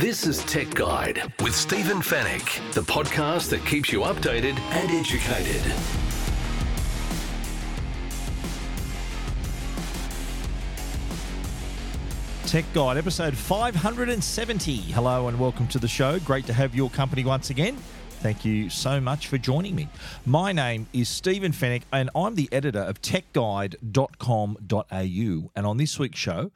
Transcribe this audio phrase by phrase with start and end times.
[0.00, 5.60] This is Tech Guide with Stephen Fenech, the podcast that keeps you updated and educated.
[12.46, 14.76] Tech Guide, episode 570.
[14.76, 16.18] Hello and welcome to the show.
[16.20, 17.76] Great to have your company once again.
[18.20, 19.90] Thank you so much for joining me.
[20.24, 25.50] My name is Stephen Fenech and I'm the editor of techguide.com.au.
[25.54, 26.50] And on this week's show,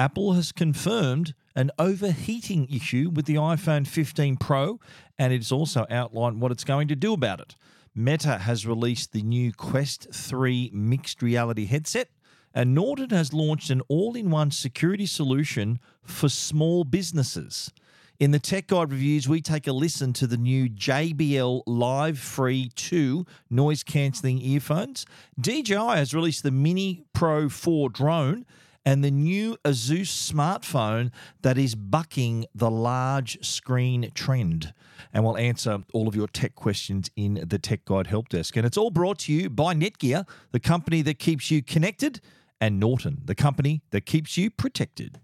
[0.00, 4.80] Apple has confirmed an overheating issue with the iPhone 15 Pro
[5.18, 7.54] and it's also outlined what it's going to do about it.
[7.94, 12.08] Meta has released the new Quest 3 mixed reality headset
[12.54, 17.70] and Norton has launched an all in one security solution for small businesses.
[18.18, 22.70] In the Tech Guide reviews, we take a listen to the new JBL Live Free
[22.74, 25.04] 2 noise cancelling earphones.
[25.38, 28.46] DJI has released the Mini Pro 4 drone
[28.84, 31.10] and the new Asus smartphone
[31.42, 34.72] that is bucking the large screen trend.
[35.12, 38.56] And we'll answer all of your tech questions in the Tech Guide Help Desk.
[38.56, 42.20] And it's all brought to you by Netgear, the company that keeps you connected
[42.60, 45.20] and Norton, the company that keeps you protected.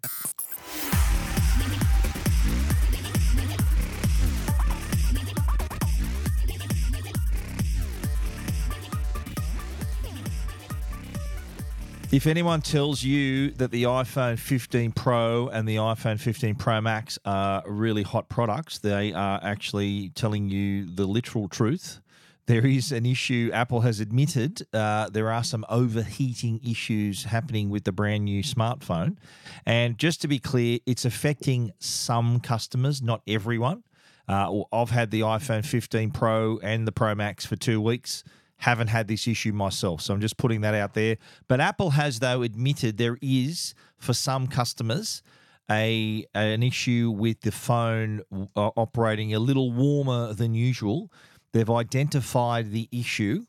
[12.12, 17.19] If anyone tells you that the iPhone 15 Pro and the iPhone 15 Pro Max
[17.25, 22.01] are really hot products, they are actually telling you the literal truth
[22.47, 23.51] there is an issue.
[23.53, 29.17] Apple has admitted uh, there are some overheating issues happening with the brand new smartphone.
[29.65, 33.83] And just to be clear, it's affecting some customers, not everyone.
[34.29, 38.25] Uh, I've had the iPhone 15 Pro and the Pro Max for two weeks.
[38.59, 40.01] Haven't had this issue myself.
[40.01, 41.19] So I'm just putting that out there.
[41.47, 45.23] But Apple has, though, admitted there is, for some customers,
[45.71, 51.11] a an issue with the phone uh, operating a little warmer than usual
[51.57, 53.47] They've identified the issue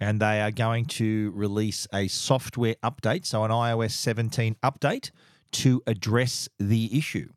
[0.00, 5.10] and they are going to release a software update, so an iOS 17 update
[5.52, 7.28] to address the issue.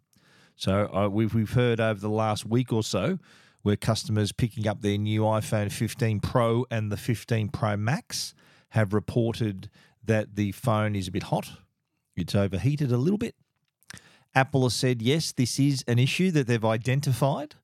[0.56, 3.19] So uh, we've, we've heard over the last week or so
[3.65, 8.35] where customers picking up their new iPhone 15 Pro and the 15 Pro Max
[8.69, 9.71] have reported
[10.03, 11.49] that the phone is a bit hot.
[12.15, 13.33] It's overheated a little bit.
[14.35, 17.55] Apple has said, yes, this is an issue that they've identified.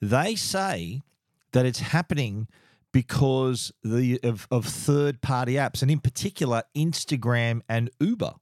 [0.00, 1.02] They say
[1.52, 2.48] that it's happening
[2.90, 8.32] because the of, of third party apps and in particular Instagram and Uber.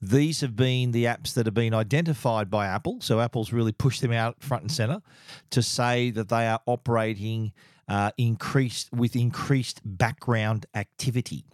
[0.00, 3.00] These have been the apps that have been identified by Apple.
[3.00, 5.00] So Apple's really pushed them out front and center
[5.50, 7.52] to say that they are operating
[7.88, 11.44] uh, increased with increased background activity.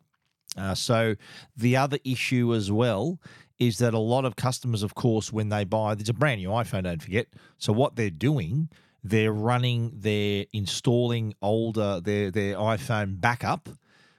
[0.56, 1.14] Uh, so
[1.56, 3.20] the other issue as well
[3.58, 6.48] is that a lot of customers, of course, when they buy, there's a brand new
[6.48, 7.28] iPhone, don't forget.
[7.58, 8.68] So what they're doing
[9.04, 13.68] they're running, they're installing older their their iPhone backup,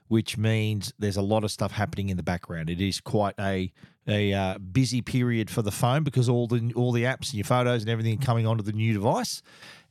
[0.08, 2.68] which means there's a lot of stuff happening in the background.
[2.68, 3.72] It is quite a
[4.06, 7.44] a uh, busy period for the phone because all the all the apps and your
[7.44, 9.42] photos and everything coming onto the new device,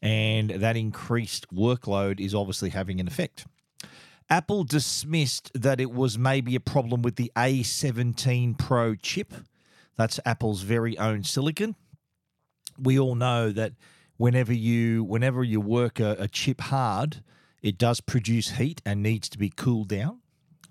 [0.01, 3.45] and that increased workload is obviously having an effect.
[4.29, 9.33] Apple dismissed that it was maybe a problem with the A17 Pro chip.
[9.95, 11.75] That's Apple's very own silicon.
[12.79, 13.73] We all know that
[14.17, 17.23] whenever you whenever you work a, a chip hard,
[17.61, 20.21] it does produce heat and needs to be cooled down.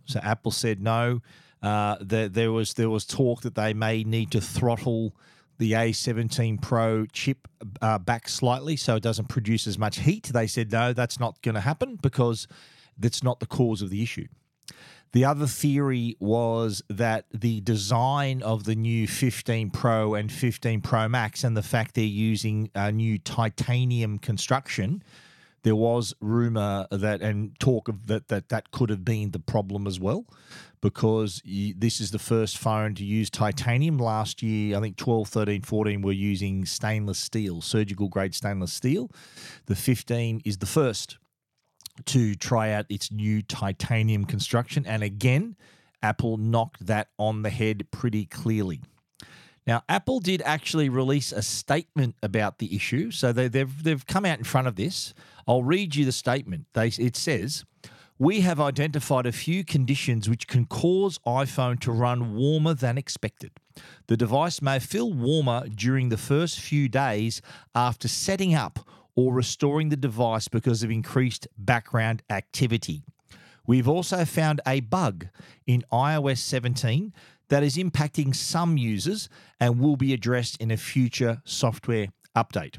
[0.06, 1.20] So Apple said no.
[1.62, 5.14] Uh, there, there was there was talk that they may need to throttle
[5.58, 7.46] the A17 Pro chip
[7.80, 10.30] uh, back slightly so it doesn't produce as much heat.
[10.32, 12.48] They said no, that's not going to happen because
[12.98, 14.26] that's not the cause of the issue.
[15.12, 21.06] The other theory was that the design of the new 15 Pro and 15 Pro
[21.06, 25.02] Max and the fact they're using a new titanium construction,
[25.64, 29.86] there was rumor that and talk of that that that could have been the problem
[29.86, 30.24] as well
[30.82, 35.62] because this is the first phone to use titanium last year i think 12 13
[35.62, 39.10] 14 were using stainless steel surgical grade stainless steel
[39.66, 41.16] the 15 is the first
[42.06, 44.86] to try out its new titanium construction.
[44.86, 45.56] And again,
[46.02, 48.80] Apple knocked that on the head pretty clearly.
[49.66, 53.12] Now, Apple did actually release a statement about the issue.
[53.12, 55.14] So they, have they've, they've come out in front of this.
[55.46, 56.66] I'll read you the statement.
[56.72, 57.64] They, it says,
[58.22, 63.50] We have identified a few conditions which can cause iPhone to run warmer than expected.
[64.06, 67.42] The device may feel warmer during the first few days
[67.74, 68.78] after setting up
[69.16, 73.02] or restoring the device because of increased background activity.
[73.66, 75.26] We've also found a bug
[75.66, 77.12] in iOS 17
[77.48, 79.28] that is impacting some users
[79.58, 82.76] and will be addressed in a future software update.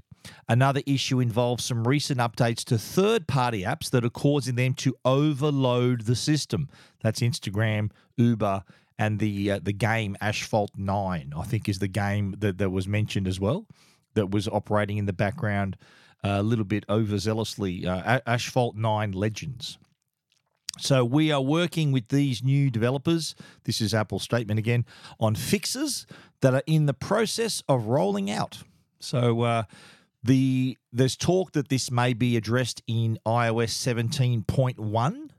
[0.48, 4.96] Another issue involves some recent updates to third party apps that are causing them to
[5.06, 6.70] overload the system.
[7.02, 8.64] That's Instagram, Uber,
[8.98, 12.88] and the uh, the game Asphalt 9, I think is the game that, that was
[12.88, 13.66] mentioned as well,
[14.14, 15.78] that was operating in the background
[16.24, 17.86] a little bit overzealously.
[17.86, 19.78] Uh, Asphalt 9 Legends.
[20.80, 23.36] So we are working with these new developers.
[23.66, 24.86] This is Apple's statement again
[25.20, 26.08] on fixes
[26.42, 28.64] that are in the process of rolling out.
[29.00, 29.64] So uh,
[30.24, 35.30] the there's talk that this may be addressed in iOS 17.1,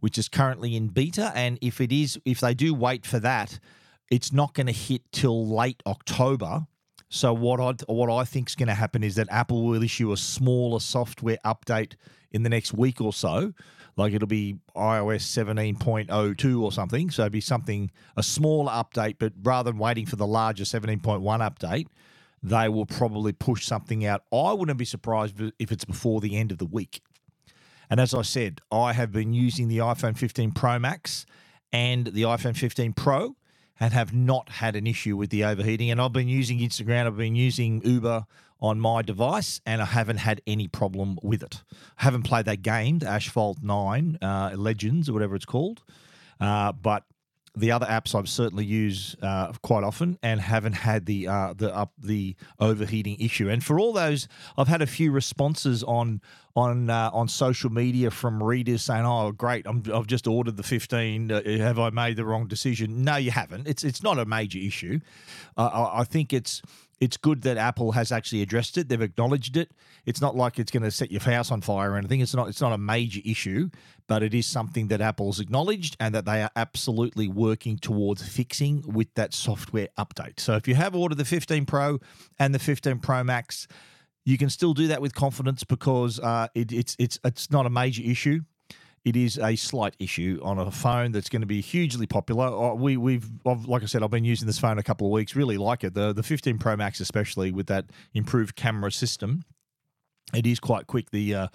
[0.00, 3.58] which is currently in beta, and if it is, if they do wait for that,
[4.10, 6.66] it's not going to hit till late October.
[7.08, 10.12] So what I what I think is going to happen is that Apple will issue
[10.12, 11.94] a smaller software update
[12.30, 13.52] in the next week or so.
[13.96, 15.22] Like it'll be iOS
[15.76, 17.10] 17.02 or something.
[17.10, 21.02] So it'll be something a smaller update, but rather than waiting for the larger 17.1
[21.02, 21.86] update,
[22.42, 24.24] they will probably push something out.
[24.32, 27.02] I wouldn't be surprised if it's before the end of the week.
[27.88, 31.26] And as I said, I have been using the iPhone 15 Pro Max
[31.72, 33.36] and the iPhone 15 Pro
[33.78, 35.90] and have not had an issue with the overheating.
[35.90, 38.24] And I've been using Instagram, I've been using Uber
[38.60, 41.62] on my device, and I haven't had any problem with it.
[41.98, 45.82] I haven't played that game, the Asphalt 9 uh, Legends or whatever it's called.
[46.40, 47.04] Uh, but
[47.54, 51.74] the other apps I've certainly used uh, quite often and haven't had the uh, the
[51.74, 53.48] up the overheating issue.
[53.48, 54.26] And for all those,
[54.56, 56.22] I've had a few responses on
[56.56, 59.66] on uh, on social media from readers saying, "Oh, great!
[59.66, 61.30] i have just ordered the 15.
[61.30, 63.68] Uh, have I made the wrong decision?" No, you haven't.
[63.68, 65.00] It's it's not a major issue.
[65.56, 66.62] I, I think it's
[67.02, 68.88] it's good that Apple has actually addressed it.
[68.88, 69.72] They've acknowledged it.
[70.06, 72.20] It's not like it's going to set your house on fire or anything.
[72.20, 72.46] It's not.
[72.48, 73.70] It's not a major issue,
[74.06, 78.84] but it is something that Apple's acknowledged and that they are absolutely working towards fixing
[78.86, 80.38] with that software update.
[80.38, 81.98] So if you have ordered the 15 Pro
[82.38, 83.66] and the 15 Pro Max,
[84.24, 87.70] you can still do that with confidence because uh, it, it's it's it's not a
[87.70, 88.42] major issue
[89.04, 92.74] it is a slight issue on a phone that's going to be hugely popular.
[92.74, 95.34] We, we've, like I said, I've been using this phone a couple of weeks.
[95.34, 95.94] Really like it.
[95.94, 99.44] The the 15 Pro Max, especially with that improved camera system,
[100.32, 101.10] it is quite quick.
[101.10, 101.48] The uh,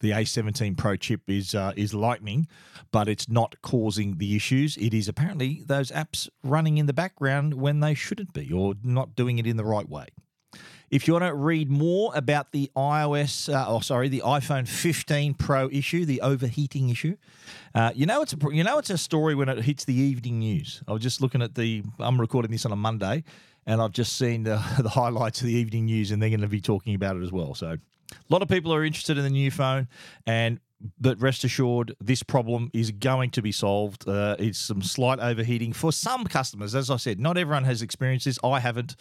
[0.00, 2.46] the A17 Pro chip is uh, is lightning,
[2.92, 4.76] but it's not causing the issues.
[4.76, 9.16] It is apparently those apps running in the background when they shouldn't be, or not
[9.16, 10.06] doing it in the right way.
[10.92, 15.32] If you want to read more about the iOS, uh, oh sorry, the iPhone 15
[15.32, 17.16] Pro issue, the overheating issue,
[17.74, 20.40] uh, you know it's a you know it's a story when it hits the evening
[20.40, 20.82] news.
[20.86, 21.82] I was just looking at the.
[21.98, 23.24] I'm recording this on a Monday,
[23.64, 26.46] and I've just seen the, the highlights of the evening news, and they're going to
[26.46, 27.54] be talking about it as well.
[27.54, 27.78] So, a
[28.28, 29.88] lot of people are interested in the new phone,
[30.26, 30.60] and
[30.98, 34.08] but rest assured, this problem is going to be solved.
[34.08, 36.74] Uh, it's some slight overheating for some customers.
[36.74, 38.38] As I said, not everyone has experienced this.
[38.42, 38.96] I haven't.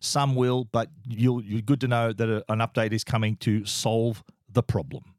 [0.00, 3.64] Some will, but you'll, you're good to know that a, an update is coming to
[3.64, 5.14] solve the problem.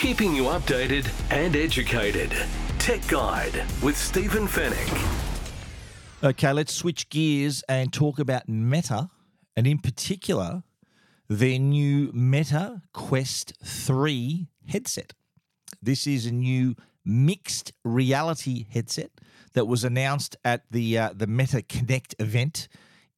[0.00, 2.34] Keeping you updated and educated.
[2.78, 5.18] Tech Guide with Stephen Fenech.
[6.24, 9.08] Okay, let's switch gears and talk about Meta,
[9.56, 10.62] and in particular,
[11.38, 15.14] their new Meta Quest 3 headset.
[15.80, 19.10] This is a new mixed reality headset
[19.54, 22.68] that was announced at the uh, the Meta Connect event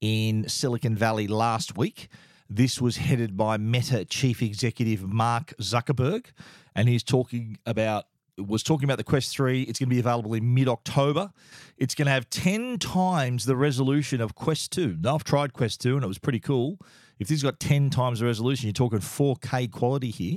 [0.00, 2.08] in Silicon Valley last week.
[2.48, 6.26] This was headed by Meta chief executive Mark Zuckerberg,
[6.74, 8.06] and he's talking about
[8.38, 9.62] was talking about the Quest 3.
[9.62, 11.32] It's going to be available in mid October.
[11.76, 14.98] It's going to have 10 times the resolution of Quest 2.
[15.00, 16.78] Now, I've tried Quest 2 and it was pretty cool.
[17.18, 20.36] If this has got 10 times the resolution, you're talking 4K quality here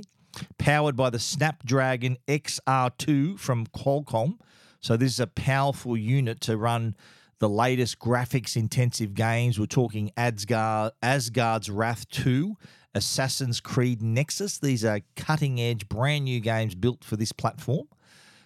[0.58, 4.38] powered by the Snapdragon XR2 from Qualcomm.
[4.80, 6.94] So this is a powerful unit to run
[7.40, 9.58] the latest graphics intensive games.
[9.58, 12.56] We're talking Asgard, Asgard's Wrath 2,
[12.94, 14.58] Assassin's Creed Nexus.
[14.58, 17.88] These are cutting edge, brand new games built for this platform.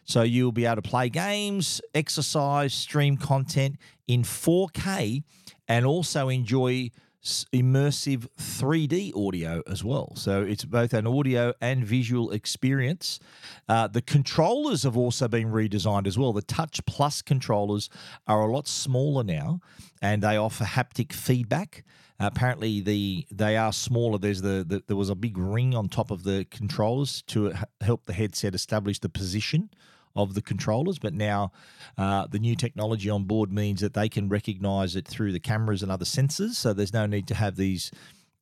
[0.04, 3.76] So you'll be able to play games, exercise, stream content
[4.08, 5.22] in 4K,
[5.68, 6.90] and also enjoy
[7.22, 10.12] immersive 3D audio as well.
[10.16, 13.20] So it's both an audio and visual experience.
[13.68, 16.32] Uh, the controllers have also been redesigned as well.
[16.32, 17.88] The Touch Plus controllers
[18.26, 19.60] are a lot smaller now
[20.00, 21.84] and they offer haptic feedback.
[22.18, 24.16] Apparently, the they are smaller.
[24.16, 28.06] There's the, the, there was a big ring on top of the controllers to help
[28.06, 29.70] the headset establish the position
[30.14, 31.52] of the controllers, but now
[31.98, 35.82] uh, the new technology on board means that they can recognize it through the cameras
[35.82, 36.54] and other sensors.
[36.54, 37.90] So there's no need to have these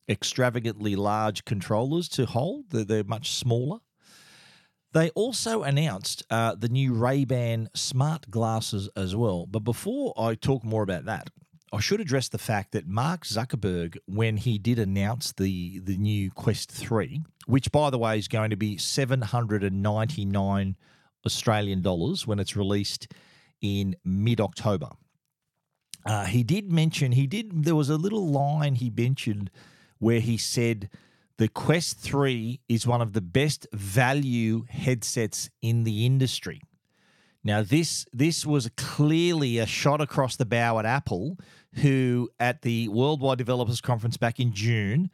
[0.09, 3.79] extravagantly large controllers to hold, they're, they're much smaller.
[4.93, 9.45] They also announced uh, the new Ray Ban smart glasses as well.
[9.45, 11.29] But before I talk more about that,
[11.73, 16.29] I should address the fact that Mark Zuckerberg, when he did announce the, the new
[16.29, 20.75] Quest 3, which by the way is going to be 799
[21.25, 23.07] Australian dollars when it's released
[23.61, 24.89] in mid October.
[26.05, 29.51] Uh, he did mention he did there was a little line he mentioned
[29.99, 30.89] where he said
[31.37, 36.61] the Quest 3 is one of the best value headsets in the industry.
[37.43, 41.37] Now this this was clearly a shot across the bow at Apple
[41.75, 45.09] who at the Worldwide Developers Conference back in June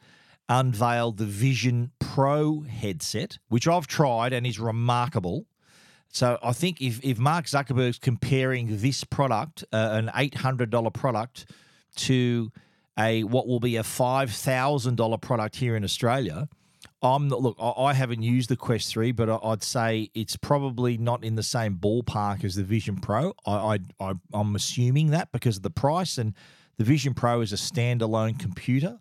[0.48, 5.46] unveiled the Vision Pro headset, which I've tried and is remarkable.
[6.10, 11.46] So I think if, if Mark Zuckerberg's comparing this product, uh, an $800 product,
[11.96, 12.50] to
[12.98, 16.48] a what will be a $5,000 product here in Australia,
[17.00, 21.22] I'm not, look, I haven't used the Quest 3, but I'd say it's probably not
[21.22, 23.34] in the same ballpark as the Vision Pro.
[23.46, 26.34] I, I, I'm assuming that because of the price, and
[26.76, 28.98] the Vision Pro is a standalone computer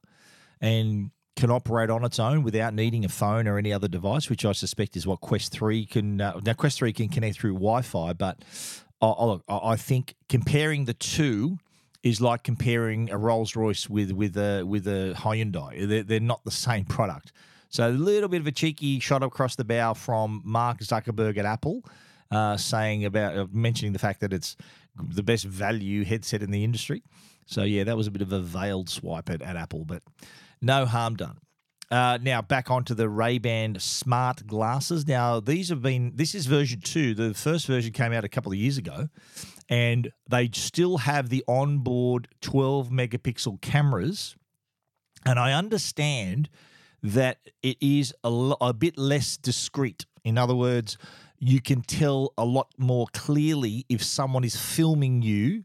[0.62, 4.44] and can operate on its own without needing a phone or any other device, which
[4.44, 6.20] I suspect is what Quest 3 can.
[6.20, 8.44] Uh, now, Quest 3 can connect through Wi Fi, but
[9.02, 11.60] I, I think comparing the two
[12.04, 15.88] is like comparing a Rolls Royce with with a with a Hyundai.
[15.88, 17.32] They're, they're not the same product.
[17.70, 21.46] So a little bit of a cheeky shot across the bow from Mark Zuckerberg at
[21.46, 21.84] Apple,
[22.32, 24.56] uh, saying about uh, mentioning the fact that it's
[24.96, 27.04] the best value headset in the industry.
[27.46, 30.02] So yeah, that was a bit of a veiled swipe at, at Apple, but
[30.62, 31.38] no harm done.
[31.90, 35.08] Uh, now back onto the Ray Ban smart glasses.
[35.08, 37.14] Now these have been this is version two.
[37.14, 39.08] The first version came out a couple of years ago,
[39.70, 44.36] and they still have the onboard 12 megapixel cameras.
[45.26, 46.50] And I understand
[47.02, 50.06] that it is a, a bit less discreet.
[50.26, 50.98] In other words,
[51.40, 55.64] you can tell a lot more clearly if someone is filming you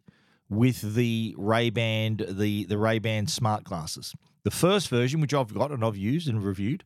[0.49, 4.15] with the Ray Ban the the Ray Ban smart glasses.
[4.45, 6.85] The first version, which I've got and I've used and reviewed,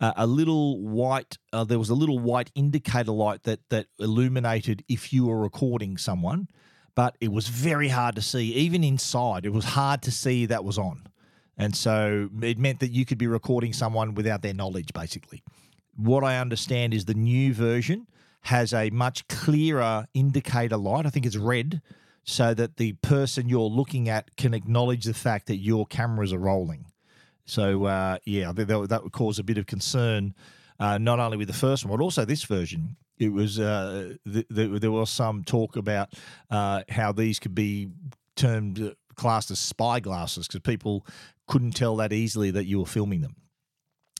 [0.00, 1.38] uh, a little white.
[1.52, 5.96] Uh, there was a little white indicator light that that illuminated if you were recording
[5.96, 6.48] someone,
[6.94, 8.52] but it was very hard to see.
[8.52, 11.06] Even inside, it was hard to see that was on,
[11.56, 14.92] and so it meant that you could be recording someone without their knowledge.
[14.92, 15.42] Basically,
[15.96, 18.06] what I understand is the new version
[18.42, 21.06] has a much clearer indicator light.
[21.06, 21.80] I think it's red
[22.24, 26.38] so that the person you're looking at can acknowledge the fact that your cameras are
[26.38, 26.86] rolling.
[27.44, 30.34] So uh, yeah, that, that would cause a bit of concern,
[30.80, 32.96] uh, not only with the first one, but also this version.
[33.18, 36.14] It was uh, th- th- there was some talk about
[36.50, 37.90] uh, how these could be
[38.34, 41.06] termed uh, classed as spy glasses because people
[41.46, 43.36] couldn't tell that easily that you were filming them.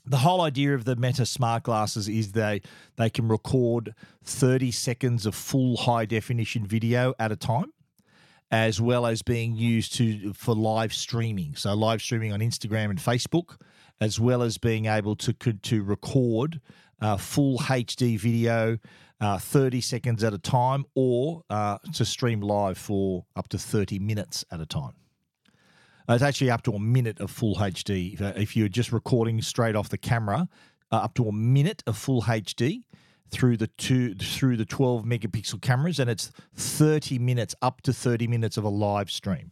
[0.05, 2.61] The whole idea of the Meta smart glasses is they
[2.95, 7.73] they can record 30 seconds of full high definition video at a time
[8.51, 11.55] as well as being used to for live streaming.
[11.55, 13.57] So live streaming on Instagram and Facebook,
[13.99, 16.61] as well as being able to to record
[17.01, 18.77] uh, full HD video,
[19.19, 23.99] uh, 30 seconds at a time, or uh, to stream live for up to 30
[23.99, 24.93] minutes at a time.
[26.07, 28.13] Uh, it's actually up to a minute of full HD.
[28.13, 30.47] If, uh, if you're just recording straight off the camera,
[30.91, 32.83] uh, up to a minute of full HD
[33.31, 38.27] through the two through the 12 megapixel cameras, and it's 30 minutes up to 30
[38.27, 39.51] minutes of a live stream.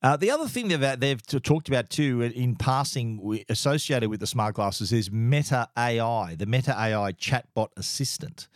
[0.00, 4.54] Uh, the other thing that they've talked about too, in passing, associated with the smart
[4.54, 8.46] glasses, is Meta AI, the Meta AI chatbot assistant,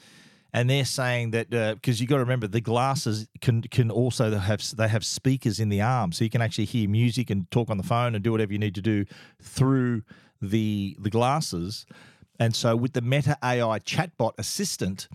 [0.52, 4.30] and they're saying that because uh, you got to remember the glasses can can also
[4.36, 7.70] have they have speakers in the arm, so you can actually hear music and talk
[7.70, 9.04] on the phone and do whatever you need to do
[9.42, 10.02] through
[10.40, 11.86] the the glasses.
[12.42, 15.06] And so with the Meta AI chatbot assistant,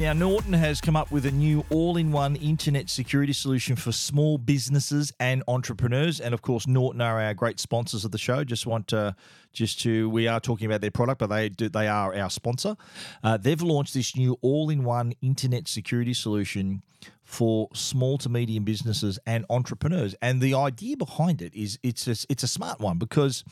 [0.00, 3.92] Now, Norton has come up with a new all in one internet security solution for
[3.92, 6.20] small businesses and entrepreneurs.
[6.20, 8.42] And of course, Norton are our great sponsors of the show.
[8.42, 9.14] Just want to,
[9.52, 12.78] just to, we are talking about their product, but they do, they are our sponsor.
[13.22, 16.80] Uh, they've launched this new all in one internet security solution
[17.22, 20.14] for small to medium businesses and entrepreneurs.
[20.22, 23.44] And the idea behind it is it's a, it's a smart one because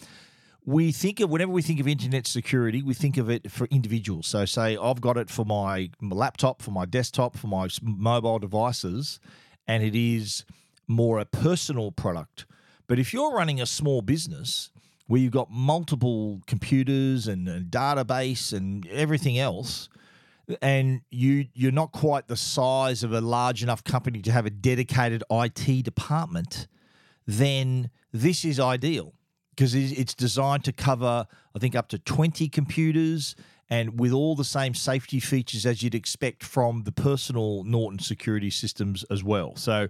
[0.69, 4.27] we think of whenever we think of internet security, we think of it for individuals.
[4.27, 9.19] So, say I've got it for my laptop, for my desktop, for my mobile devices,
[9.67, 10.45] and it is
[10.87, 12.45] more a personal product.
[12.87, 14.71] But if you're running a small business
[15.07, 19.89] where you've got multiple computers and database and everything else,
[20.61, 24.51] and you you're not quite the size of a large enough company to have a
[24.51, 26.67] dedicated IT department,
[27.27, 29.15] then this is ideal
[29.59, 33.35] because it's designed to cover, I think, up to 20 computers
[33.69, 38.51] and with all the same safety features as you'd expect from the personal Norton security
[38.51, 39.57] systems as well.
[39.57, 39.89] So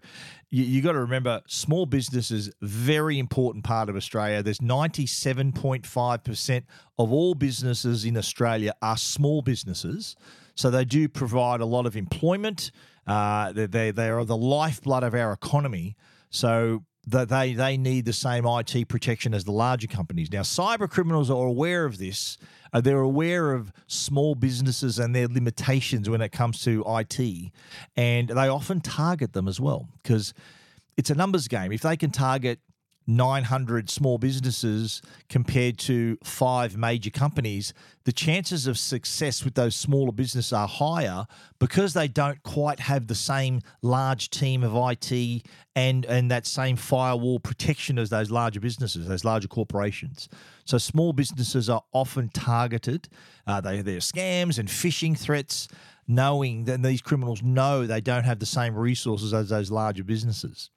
[0.48, 4.42] you, you got to remember, small businesses, very important part of Australia.
[4.42, 6.62] There's 97.5%
[6.98, 10.16] of all businesses in Australia are small businesses.
[10.54, 12.70] So they do provide a lot of employment.
[13.06, 15.94] Uh, they, they, they are the lifeblood of our economy.
[16.30, 20.30] So that they they need the same IT protection as the larger companies.
[20.30, 22.36] Now, cyber criminals are aware of this.
[22.72, 27.50] Uh, they're aware of small businesses and their limitations when it comes to IT,
[27.96, 30.34] and they often target them as well because
[30.98, 31.72] it's a numbers game.
[31.72, 32.60] If they can target
[33.08, 35.00] 900 small businesses
[35.30, 37.72] compared to five major companies,
[38.04, 41.26] the chances of success with those smaller businesses are higher
[41.58, 45.42] because they don't quite have the same large team of IT
[45.74, 50.28] and, and that same firewall protection as those larger businesses, those larger corporations.
[50.66, 53.08] So small businesses are often targeted.
[53.47, 55.66] Uh, they, they're scams and phishing threats
[56.08, 60.71] knowing that these criminals know they don't have the same resources as those larger businesses.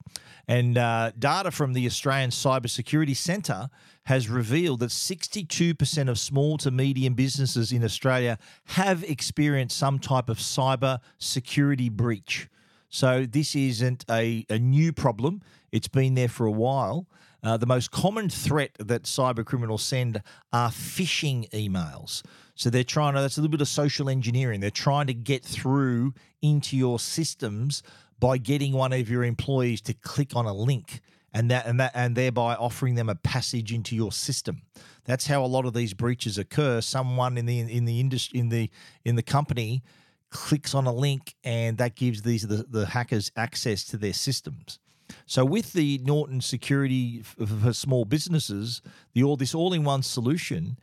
[0.47, 3.69] And uh, data from the Australian Cybersecurity Centre
[4.05, 10.27] has revealed that 62% of small to medium businesses in Australia have experienced some type
[10.27, 12.49] of cyber security breach.
[12.89, 15.41] So this isn't a, a new problem,
[15.71, 17.07] it's been there for a while.
[17.43, 22.21] Uh, the most common threat that cyber criminals send are phishing emails.
[22.55, 24.59] So they're trying to, that's a little bit of social engineering.
[24.59, 27.83] They're trying to get through into your systems
[28.19, 31.01] by getting one of your employees to click on a link
[31.33, 34.61] and that and that and thereby offering them a passage into your system.
[35.05, 36.81] That's how a lot of these breaches occur.
[36.81, 38.69] Someone in the in the industry in the
[39.05, 39.81] in the company
[40.29, 44.79] clicks on a link and that gives these the, the hackers access to their systems.
[45.25, 48.81] So with the Norton security for small businesses,
[49.13, 50.77] the all this all-in-one solution,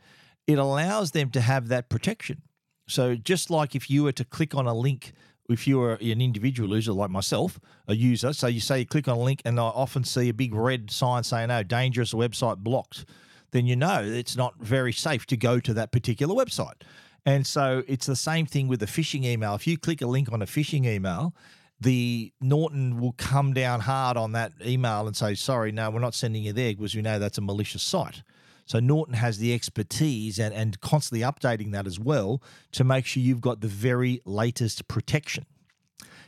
[0.47, 2.41] it allows them to have that protection.
[2.87, 5.13] So just like if you were to click on a link,
[5.49, 9.07] if you are an individual user like myself, a user, so you say you click
[9.07, 12.57] on a link and I often see a big red sign saying, "Oh, dangerous website
[12.57, 13.05] blocked,"
[13.51, 16.81] then you know it's not very safe to go to that particular website.
[17.25, 19.53] And so it's the same thing with a phishing email.
[19.55, 21.35] If you click a link on a phishing email,
[21.79, 26.13] the Norton will come down hard on that email and say, sorry, no, we're not
[26.13, 28.23] sending you there because we know that's a malicious site.
[28.69, 32.41] So Norton has the expertise and, and constantly updating that as well
[32.73, 35.47] to make sure you've got the very latest protection.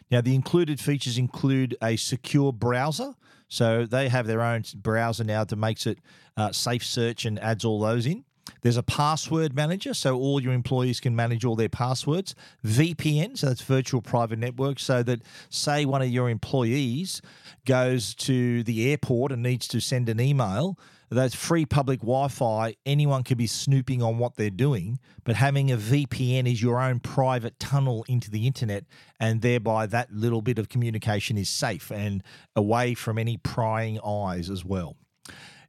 [0.10, 3.13] Now, the included features include a secure browser.
[3.47, 5.99] So they have their own browser now that makes it
[6.36, 8.25] uh, safe search and adds all those in.
[8.62, 12.34] There's a password manager, so all your employees can manage all their passwords.
[12.65, 17.21] VPN, so that's virtual private network, so that say one of your employees
[17.65, 20.77] goes to the airport and needs to send an email,
[21.15, 22.76] that's free public Wi Fi.
[22.86, 27.00] Anyone could be snooping on what they're doing, but having a VPN is your own
[27.00, 28.86] private tunnel into the internet,
[29.19, 32.24] and thereby that little bit of communication is safe and
[32.56, 34.95] away from any prying eyes as well.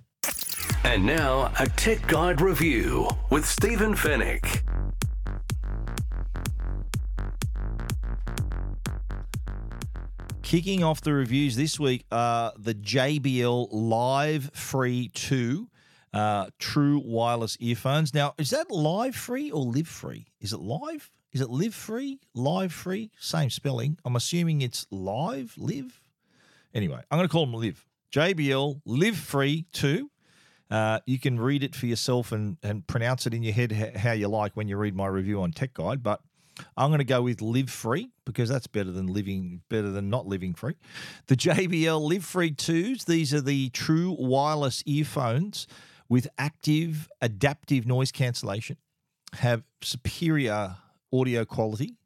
[0.83, 4.61] And now, a Tech Guide review with Stephen Fenech.
[10.41, 15.69] Kicking off the reviews this week are the JBL Live Free 2
[16.13, 18.13] uh, true wireless earphones.
[18.13, 20.27] Now, is that live free or live free?
[20.39, 21.09] Is it live?
[21.31, 22.19] Is it live free?
[22.33, 23.11] Live free?
[23.19, 23.97] Same spelling.
[24.03, 26.01] I'm assuming it's live, live.
[26.73, 27.85] Anyway, I'm going to call them live.
[28.11, 30.09] JBL Live Free 2.
[30.71, 34.13] Uh, you can read it for yourself and, and pronounce it in your head how
[34.13, 36.01] you like when you read my review on Tech Guide.
[36.01, 36.21] But
[36.77, 40.27] I'm going to go with Live Free because that's better than living, better than not
[40.27, 40.75] living free.
[41.27, 45.67] The JBL Live Free 2s, these are the true wireless earphones
[46.07, 48.77] with active adaptive noise cancellation,
[49.33, 50.77] have superior
[51.13, 51.97] audio quality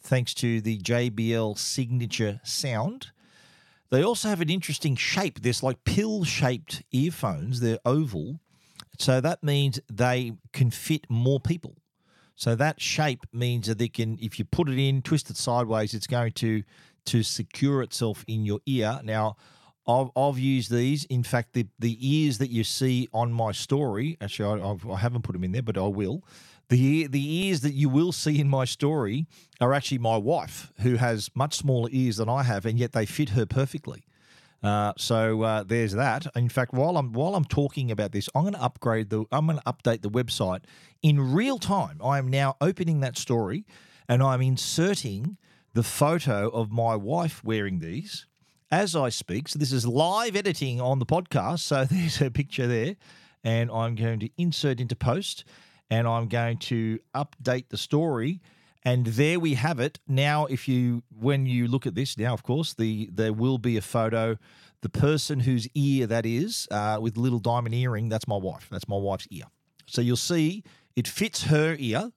[0.00, 3.08] thanks to the JBL signature sound.
[3.90, 5.40] They also have an interesting shape.
[5.42, 8.40] There's like pill shaped earphones, they're oval.
[8.98, 11.76] So that means they can fit more people.
[12.34, 15.94] So that shape means that they can, if you put it in, twist it sideways,
[15.94, 16.62] it's going to
[17.06, 19.00] to secure itself in your ear.
[19.04, 19.36] Now,
[19.86, 21.04] I've, I've used these.
[21.04, 24.96] In fact, the the ears that you see on my story, actually, I, I've, I
[24.96, 26.24] haven't put them in there, but I will.
[26.68, 29.26] The the ears that you will see in my story
[29.60, 33.06] are actually my wife, who has much smaller ears than I have, and yet they
[33.06, 34.04] fit her perfectly.
[34.62, 36.26] Uh, so uh, there's that.
[36.34, 39.46] In fact, while I'm while I'm talking about this, I'm going to upgrade the I'm
[39.46, 40.64] going to update the website
[41.02, 42.00] in real time.
[42.02, 43.64] I am now opening that story,
[44.08, 45.36] and I'm inserting
[45.74, 48.26] the photo of my wife wearing these
[48.70, 49.48] as I speak.
[49.48, 51.60] So this is live editing on the podcast.
[51.60, 52.96] So there's her picture there,
[53.44, 55.44] and I'm going to insert into post
[55.90, 58.40] and I'm going to update the story.
[58.84, 59.98] And there we have it.
[60.06, 63.76] Now, if you when you look at this now, of course, the there will be
[63.76, 64.36] a photo.
[64.82, 68.68] The person whose ear that is, uh, with little diamond earring, that's my wife.
[68.70, 69.44] That's my wife's ear.
[69.86, 70.62] So you'll see
[70.94, 72.12] it fits her ear,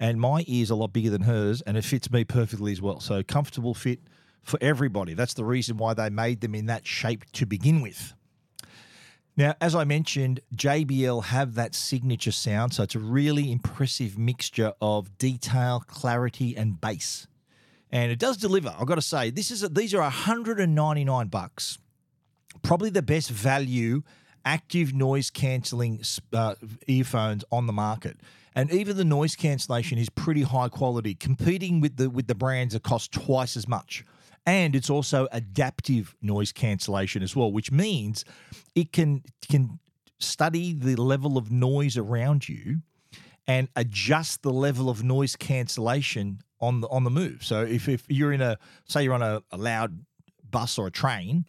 [0.00, 3.00] and my ear's a lot bigger than hers, and it fits me perfectly as well.
[3.00, 4.00] So comfortable fit
[4.42, 5.12] for everybody.
[5.12, 8.14] That's the reason why they made them in that shape to begin with.
[9.36, 14.72] Now, as I mentioned, JBL have that signature sound, so it's a really impressive mixture
[14.80, 17.26] of detail, clarity, and bass.
[17.92, 18.74] And it does deliver.
[18.78, 21.78] I've got to say, this is a, these are 199 bucks.
[22.62, 24.02] Probably the best value
[24.46, 26.00] active noise cancelling
[26.32, 26.54] uh,
[26.86, 28.16] earphones on the market.
[28.54, 32.72] And even the noise cancellation is pretty high quality, competing with the with the brands
[32.72, 34.02] that cost twice as much
[34.46, 38.24] and it's also adaptive noise cancellation as well, which means
[38.74, 39.80] it can can
[40.18, 42.80] study the level of noise around you
[43.46, 47.44] and adjust the level of noise cancellation on the on the move.
[47.44, 48.56] So if, if you're in a
[48.86, 50.04] say you're on a, a loud
[50.48, 51.44] bus or a train,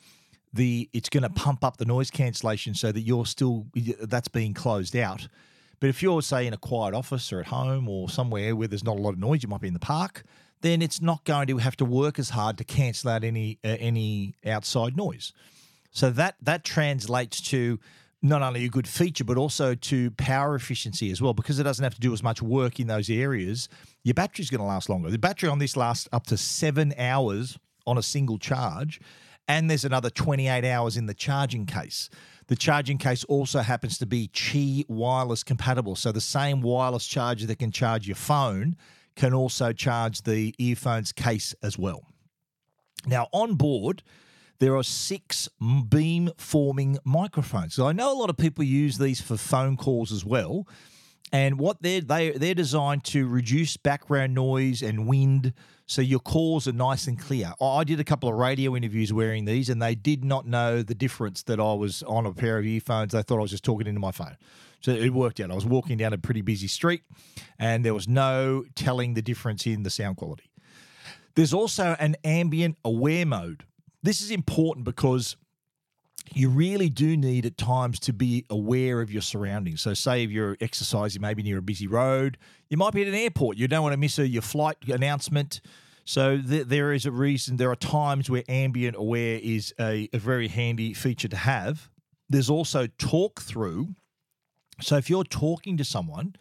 [0.52, 3.68] the it's going to pump up the noise cancellation so that you're still
[4.02, 5.28] that's being closed out.
[5.80, 8.84] But if you're say in a quiet office or at home or somewhere where there's
[8.84, 10.24] not a lot of noise, you might be in the park
[10.62, 13.78] then it's not going to have to work as hard to cancel out any uh,
[13.80, 15.34] any outside noise.
[15.92, 17.80] So that that translates to
[18.22, 21.84] not only a good feature but also to power efficiency as well because it doesn't
[21.84, 23.70] have to do as much work in those areas.
[24.04, 25.10] Your battery's going to last longer.
[25.10, 29.00] The battery on this lasts up to 7 hours on a single charge
[29.48, 32.10] and there's another 28 hours in the charging case.
[32.48, 35.96] The charging case also happens to be Qi wireless compatible.
[35.96, 38.76] So the same wireless charger that can charge your phone
[39.18, 42.04] can also charge the earphones case as well.
[43.06, 44.04] Now, on board,
[44.60, 45.50] there are six
[45.90, 47.74] beam forming microphones.
[47.74, 50.68] So I know a lot of people use these for phone calls as well.
[51.32, 55.54] And what they're they they're designed to reduce background noise and wind,
[55.86, 57.54] so your calls are nice and clear.
[57.62, 60.96] I did a couple of radio interviews wearing these, and they did not know the
[60.96, 63.12] difference that I was on a pair of earphones.
[63.12, 64.38] They thought I was just talking into my phone.
[64.80, 65.52] So it worked out.
[65.52, 67.02] I was walking down a pretty busy street,
[67.60, 70.50] and there was no telling the difference in the sound quality.
[71.36, 73.64] There's also an ambient aware mode.
[74.02, 75.36] This is important because
[76.34, 79.82] you really do need at times to be aware of your surroundings.
[79.82, 82.38] So, say if you're exercising maybe near a busy road,
[82.70, 83.58] you might be at an airport.
[83.58, 85.62] You don't want to miss a, your flight announcement.
[86.06, 87.58] So, th- there is a reason.
[87.58, 91.90] There are times where ambient aware is a, a very handy feature to have.
[92.30, 93.96] There's also talk through.
[94.82, 96.36] So, if you're talking to someone,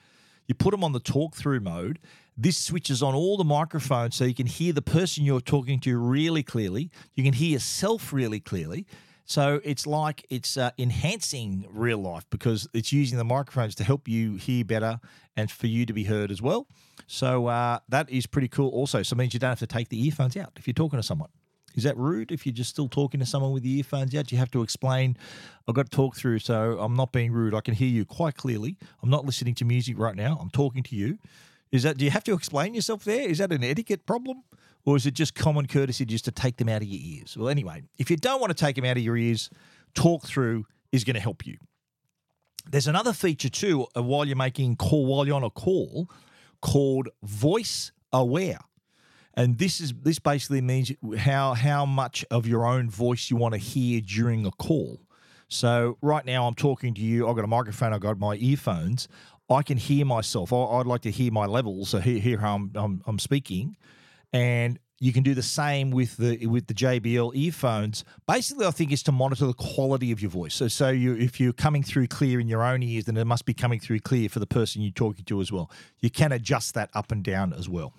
[0.46, 1.98] you put them on the talk through mode.
[2.36, 5.98] This switches on all the microphones so you can hear the person you're talking to
[5.98, 6.90] really clearly.
[7.14, 8.86] You can hear yourself really clearly.
[9.26, 14.06] So it's like it's uh, enhancing real life because it's using the microphones to help
[14.08, 15.00] you hear better
[15.36, 16.68] and for you to be heard as well.
[17.08, 18.70] So uh, that is pretty cool.
[18.70, 20.98] Also, so it means you don't have to take the earphones out if you're talking
[20.98, 21.30] to someone.
[21.74, 24.32] Is that rude if you're just still talking to someone with the earphones out?
[24.32, 25.16] You have to explain,
[25.68, 27.52] I've got to talk through, so I'm not being rude.
[27.52, 28.78] I can hear you quite clearly.
[29.02, 30.38] I'm not listening to music right now.
[30.40, 31.18] I'm talking to you.
[31.72, 33.28] Is that do you have to explain yourself there?
[33.28, 34.44] Is that an etiquette problem?
[34.86, 37.36] Or is it just common courtesy just to take them out of your ears?
[37.36, 39.50] Well, anyway, if you don't want to take them out of your ears,
[39.94, 41.58] talk through is going to help you.
[42.70, 46.08] There's another feature too uh, while you're making call while you're on a call
[46.62, 48.58] called voice aware.
[49.34, 53.54] And this is this basically means how how much of your own voice you want
[53.54, 55.00] to hear during a call.
[55.48, 57.28] So right now I'm talking to you.
[57.28, 57.92] I've got a microphone.
[57.92, 59.08] I've got my earphones.
[59.48, 60.52] I can hear myself.
[60.52, 63.76] I, would like to hear my levels, so hear, hear how I'm, I'm, I'm speaking
[64.36, 68.04] and you can do the same with the with the JBL earphones.
[68.26, 70.54] Basically, I think is to monitor the quality of your voice.
[70.54, 73.46] So, so you if you're coming through clear in your own ears, then it must
[73.46, 75.70] be coming through clear for the person you're talking to as well.
[76.00, 77.94] You can adjust that up and down as well.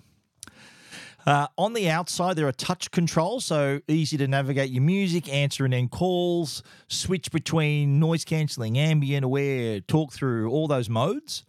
[1.26, 5.64] Uh, on the outside, there are touch controls, so easy to navigate your music, answer
[5.64, 11.44] and end calls, switch between noise cancelling, ambient, aware, talk through, all those modes.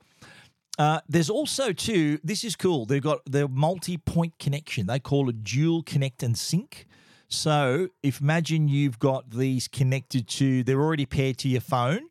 [0.80, 2.20] Uh, there's also too.
[2.24, 2.86] This is cool.
[2.86, 4.88] They've got the multi-point connection.
[4.88, 6.88] They call it dual connect and sync.
[7.28, 12.08] So if imagine you've got these connected to, they're already paired to your phone,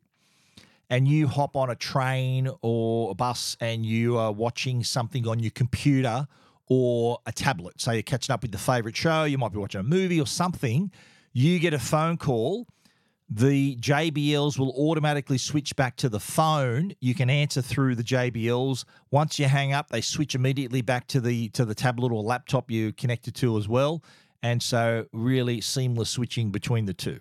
[0.87, 5.39] and you hop on a train or a bus and you are watching something on
[5.39, 6.27] your computer
[6.67, 7.81] or a tablet.
[7.81, 10.27] So you're catching up with the favorite show, you might be watching a movie or
[10.27, 10.91] something.
[11.33, 12.67] You get a phone call
[13.29, 16.93] the JBLs will automatically switch back to the phone.
[16.99, 18.85] You can answer through the JBLs.
[19.11, 22.71] Once you hang up, they switch immediately back to the to the tablet or laptop
[22.71, 24.03] you connected to as well.
[24.41, 27.19] And so really seamless switching between the two.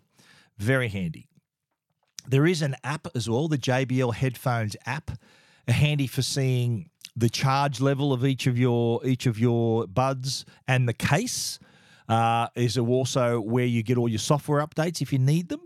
[0.56, 1.28] Very handy.
[2.26, 5.10] There is an app as well, the JBL headphones app,
[5.66, 10.88] handy for seeing the charge level of each of your each of your buds and
[10.88, 11.58] the case.
[12.08, 15.60] Uh, is also where you get all your software updates if you need them.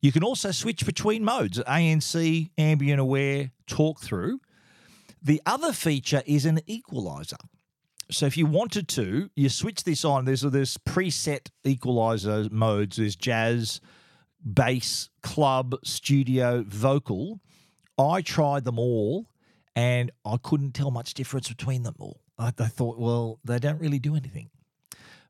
[0.00, 4.40] You can also switch between modes ANC, ambient aware, talk through.
[5.22, 7.36] The other feature is an equalizer.
[8.10, 10.24] So if you wanted to, you switch this on.
[10.24, 12.96] There's there's preset equalizer modes.
[12.96, 13.80] There's jazz,
[14.42, 17.40] bass, club, studio, vocal.
[17.98, 19.26] I tried them all,
[19.76, 22.20] and I couldn't tell much difference between them all.
[22.38, 24.50] I, I thought, well, they don't really do anything.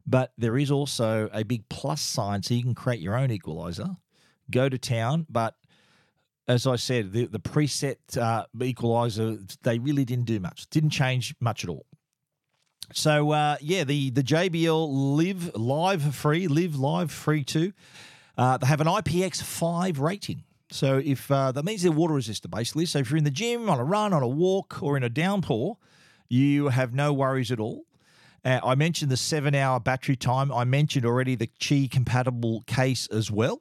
[0.06, 3.96] But there is also a big plus sign, so you can create your own equalizer
[4.50, 5.26] go to town.
[5.28, 5.54] But
[6.46, 11.34] as I said, the, the preset uh, equalizer, they really didn't do much, didn't change
[11.40, 11.86] much at all.
[12.92, 17.72] So uh, yeah, the the JBL Live Live Free, Live Live Free Two,
[18.38, 20.44] uh, they have an IPX5 rating.
[20.70, 22.86] So if uh, that means they're water resistant, basically.
[22.86, 25.08] So if you're in the gym, on a run, on a walk, or in a
[25.08, 25.76] downpour,
[26.28, 27.84] you have no worries at all.
[28.44, 30.52] Uh, I mentioned the seven hour battery time.
[30.52, 33.60] I mentioned already the Qi compatible case as well.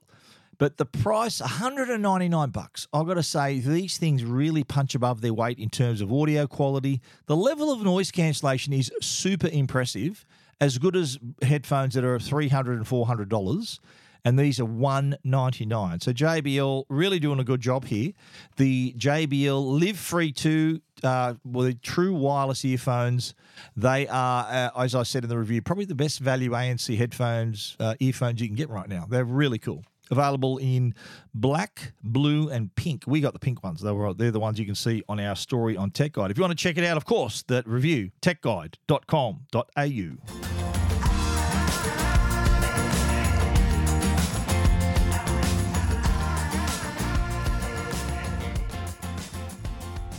[0.57, 2.87] But the price, 199 bucks.
[2.91, 6.47] I've got to say, these things really punch above their weight in terms of audio
[6.47, 7.01] quality.
[7.27, 10.25] The level of noise cancellation is super impressive,
[10.59, 13.79] as good as headphones that are $300 and $400
[14.25, 18.11] and these are 199 so jbl really doing a good job here
[18.57, 23.33] the jbl live free 2 uh, well, the true wireless earphones
[23.75, 27.77] they are uh, as i said in the review probably the best value anc headphones
[27.79, 30.95] uh, earphones you can get right now they're really cool Available in
[31.33, 33.03] black, blue, and pink.
[33.07, 33.81] We got the pink ones.
[33.81, 36.31] They were, they're the ones you can see on our story on Tech Guide.
[36.31, 40.17] If you want to check it out, of course, that review, techguide.com.au.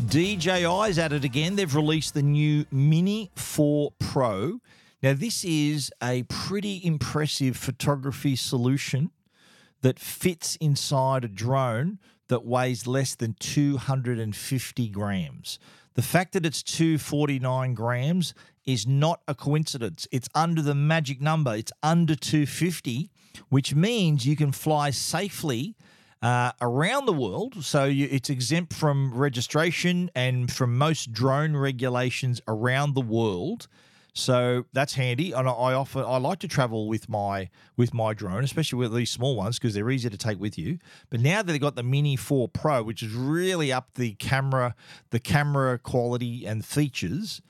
[0.09, 1.57] DJI's at it again.
[1.57, 4.59] They've released the new Mini 4 Pro.
[5.03, 9.11] Now, this is a pretty impressive photography solution
[9.83, 15.59] that fits inside a drone that weighs less than 250 grams.
[15.95, 20.07] The fact that it's 249 grams is not a coincidence.
[20.13, 23.11] It's under the magic number, it's under 250,
[23.49, 25.75] which means you can fly safely
[26.23, 27.65] uh, around the world.
[27.65, 33.69] So you, it's exempt from registration and from most drone regulations around the world.
[34.19, 38.43] So that's handy, and I offer I like to travel with my with my drone,
[38.43, 40.81] especially with these small ones because they're easy to take with you.
[41.09, 44.75] But now that they've got the Mini Four Pro, which is really up the camera
[45.11, 47.41] the camera quality and features,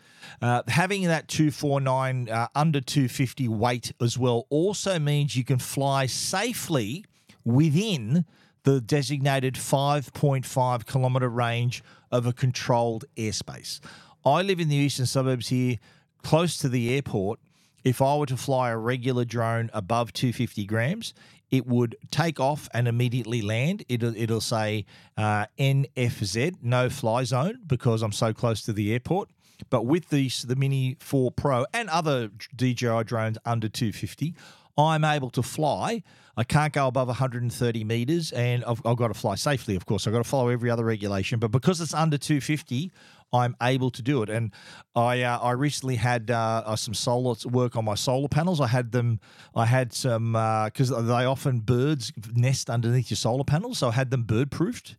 [0.43, 6.05] uh, having that 249 uh, under 250 weight as well also means you can fly
[6.05, 7.03] safely
[7.47, 8.27] within
[8.65, 13.81] the designated 5.5 kilometre range of a controlled airspace.
[14.23, 15.79] I live in the eastern suburbs here,
[16.23, 17.41] close to the airport.
[17.85, 21.15] If I were to fly a regular drone above 250 grams,
[21.51, 23.85] it would take off and immediately land.
[23.89, 24.85] It'll, it'll say
[25.17, 29.31] uh, NFZ, no fly zone, because I'm so close to the airport.
[29.71, 34.35] But with the, the Mini 4 Pro and other DJI drones under 250,
[34.77, 36.03] I'm able to fly.
[36.37, 39.75] I can't go above 130 meters, and I've, I've got to fly safely.
[39.75, 41.41] Of course, I've got to follow every other regulation.
[41.41, 42.93] But because it's under 250,
[43.33, 44.31] I'm able to do it.
[44.31, 44.53] And
[44.95, 48.61] I uh, I recently had uh, some solar work on my solar panels.
[48.61, 49.21] I had them.
[49.55, 53.93] I had some because uh, they often birds nest underneath your solar panels, so I
[53.93, 54.97] had them bird proofed.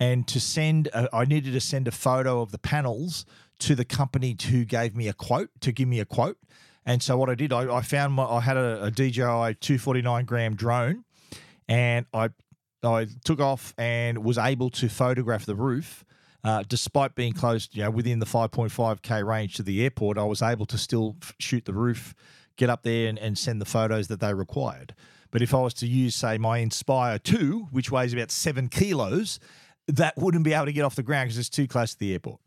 [0.00, 3.24] And to send, uh, I needed to send a photo of the panels
[3.60, 6.38] to the company who gave me a quote to give me a quote.
[6.84, 10.24] And so what I did, I, I found my, I had a, a DJI 249
[10.24, 11.04] gram drone,
[11.68, 12.30] and I
[12.82, 16.04] I took off and was able to photograph the roof.
[16.44, 20.42] Uh, despite being close, you know, within the 5.5k range to the airport, I was
[20.42, 22.14] able to still shoot the roof,
[22.56, 24.94] get up there, and, and send the photos that they required.
[25.30, 29.38] But if I was to use, say, my Inspire 2, which weighs about seven kilos,
[29.88, 32.12] that wouldn't be able to get off the ground because it's too close to the
[32.12, 32.40] airport.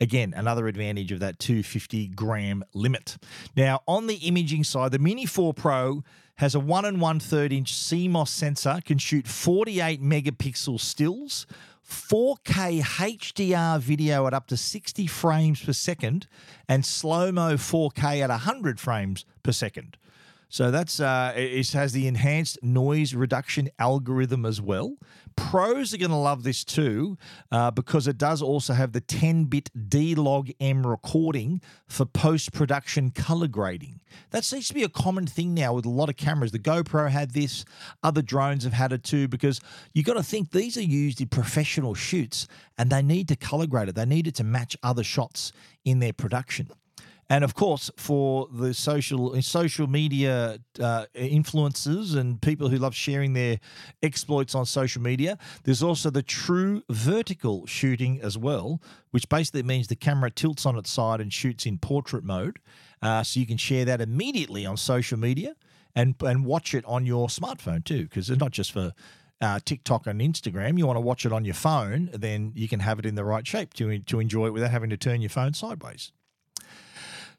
[0.00, 3.16] Again, another advantage of that 250 gram limit.
[3.56, 6.04] Now, on the imaging side, the Mini 4 Pro
[6.36, 11.46] has a 1 and 1 3rd inch CMOS sensor, can shoot 48 megapixel stills,
[11.88, 16.26] 4K HDR video at up to 60 frames per second,
[16.68, 19.96] and slow mo 4K at 100 frames per second.
[20.54, 24.98] So that's uh, it has the enhanced noise reduction algorithm as well.
[25.34, 27.18] Pros are going to love this too
[27.50, 33.98] uh, because it does also have the 10-bit D-Log M recording for post-production color grading.
[34.30, 36.52] That seems to be a common thing now with a lot of cameras.
[36.52, 37.64] The GoPro had this,
[38.04, 39.60] other drones have had it too because
[39.92, 42.46] you've got to think these are used in professional shoots
[42.78, 43.96] and they need to color grade it.
[43.96, 45.50] They need it to match other shots
[45.84, 46.70] in their production.
[47.30, 53.32] And of course, for the social social media uh, influencers and people who love sharing
[53.32, 53.60] their
[54.02, 59.88] exploits on social media, there's also the true vertical shooting as well, which basically means
[59.88, 62.58] the camera tilts on its side and shoots in portrait mode.
[63.00, 65.54] Uh, so you can share that immediately on social media
[65.94, 68.92] and and watch it on your smartphone too, because it's not just for
[69.40, 72.80] uh, TikTok and Instagram, you want to watch it on your phone, then you can
[72.80, 75.30] have it in the right shape to, to enjoy it without having to turn your
[75.30, 76.12] phone sideways.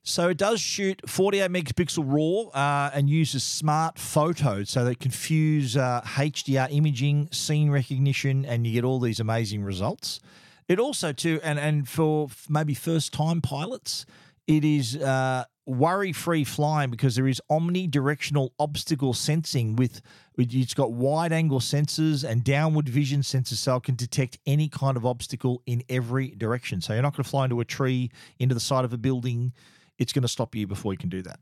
[0.07, 5.75] So it does shoot 48 megapixel RAW uh, and uses smart photos, so they confuse
[5.75, 10.19] uh, HDR imaging, scene recognition, and you get all these amazing results.
[10.67, 14.05] It also too, and and for maybe first time pilots,
[14.45, 20.01] it is uh, worry free flying because there is omnidirectional obstacle sensing with
[20.37, 24.97] it's got wide angle sensors and downward vision sensors so it can detect any kind
[24.97, 26.79] of obstacle in every direction.
[26.79, 29.51] So you're not going to fly into a tree, into the side of a building
[29.97, 31.39] it's going to stop you before you can do that.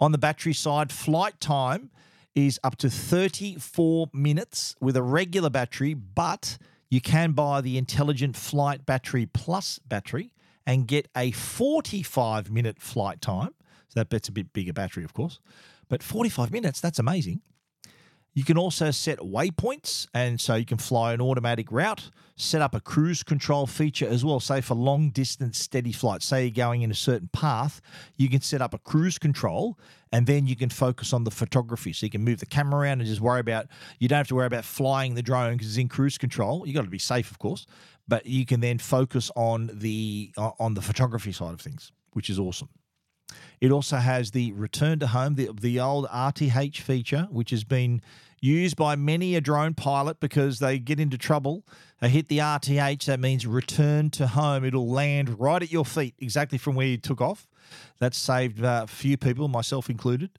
[0.00, 1.90] On the battery side, flight time
[2.34, 8.36] is up to 34 minutes with a regular battery, but you can buy the Intelligent
[8.36, 10.32] Flight Battery Plus battery
[10.66, 13.54] and get a 45 minute flight time.
[13.88, 15.40] So that bet's a bit bigger battery, of course.
[15.88, 17.40] But 45 minutes, that's amazing.
[18.34, 22.74] You can also set waypoints, and so you can fly an automatic route, set up
[22.74, 24.38] a cruise control feature as well.
[24.38, 27.80] Say for long distance steady flights, say you're going in a certain path,
[28.16, 29.76] you can set up a cruise control,
[30.12, 31.92] and then you can focus on the photography.
[31.92, 33.66] So you can move the camera around and just worry about,
[33.98, 36.64] you don't have to worry about flying the drone because it's in cruise control.
[36.64, 37.66] You've got to be safe, of course,
[38.06, 42.30] but you can then focus on the uh, on the photography side of things, which
[42.30, 42.68] is awesome.
[43.60, 48.00] It also has the return to home, the, the old RTH feature, which has been
[48.40, 51.64] used by many a drone pilot because they get into trouble.
[52.00, 54.64] They hit the RTH, that means return to home.
[54.64, 57.48] It'll land right at your feet, exactly from where you took off.
[57.98, 60.30] That's saved uh, a few people, myself included.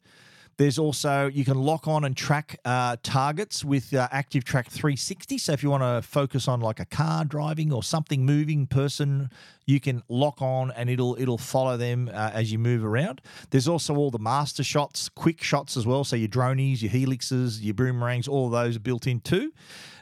[0.59, 5.37] There's also, you can lock on and track uh, targets with uh, Active Track 360.
[5.37, 9.29] So if you want to focus on like a car driving or something moving person,
[9.65, 13.21] you can lock on and it'll it'll follow them uh, as you move around.
[13.51, 16.03] There's also all the master shots, quick shots as well.
[16.03, 19.53] So your dronies, your helixes, your boomerangs, all those are built in too.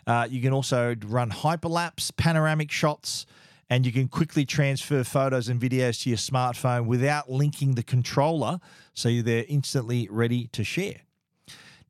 [0.08, 3.28] Uh, you can also run hyperlapse, panoramic shots
[3.70, 8.60] and you can quickly transfer photos and videos to your smartphone without linking the controller
[8.94, 11.02] so they're instantly ready to share.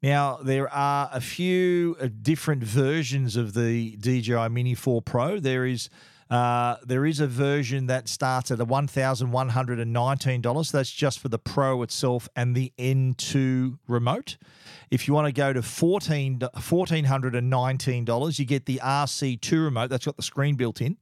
[0.01, 5.39] Now, there are a few uh, different versions of the DJI Mini 4 Pro.
[5.39, 5.89] There is
[6.30, 10.65] uh, there is a version that starts at a $1,119.
[10.65, 14.36] So that's just for the Pro itself and the N2 remote.
[14.89, 19.89] If you want to go to $14, $1,419, you get the RC2 remote.
[19.89, 20.97] That's got the screen built in.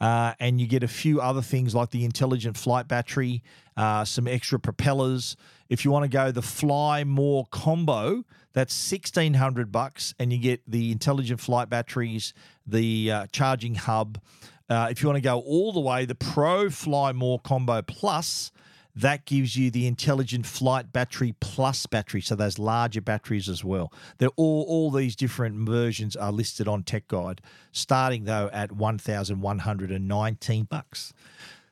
[0.00, 3.42] Uh, and you get a few other things like the intelligent flight battery,
[3.76, 5.36] uh, some extra propellers.
[5.68, 10.38] If you want to go the Fly More combo, that's sixteen hundred bucks, and you
[10.38, 12.34] get the intelligent flight batteries,
[12.66, 14.20] the uh, charging hub.
[14.68, 18.52] Uh, if you want to go all the way, the Pro Fly More combo plus
[18.94, 23.92] that gives you the intelligent flight battery plus battery so those larger batteries as well
[24.18, 27.40] they're all all these different versions are listed on tech guide
[27.72, 31.12] starting though at 1119 bucks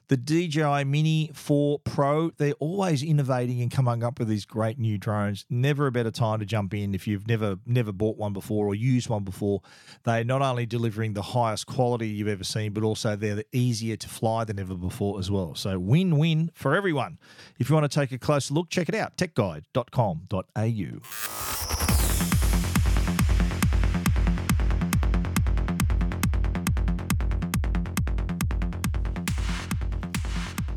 [0.08, 4.98] the DJI Mini 4 Pro, they're always innovating and coming up with these great new
[4.98, 5.44] drones.
[5.50, 8.74] Never a better time to jump in if you've never never bought one before or
[8.74, 9.62] used one before.
[10.04, 14.08] They're not only delivering the highest quality you've ever seen, but also they're easier to
[14.08, 15.54] fly than ever before as well.
[15.54, 17.18] So win-win for everyone.
[17.58, 22.07] If you want to take a closer look, check it out, techguide.com.au.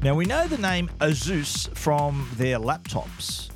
[0.03, 3.51] Now, we know the name Asus from their laptops